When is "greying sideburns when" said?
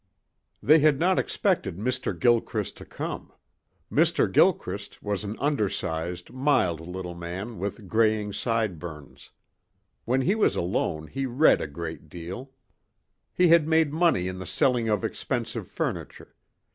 7.87-10.21